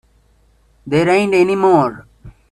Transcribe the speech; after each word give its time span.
There 0.87 1.07
ain't 1.09 1.35
any 1.35 1.55
more. 1.55 2.07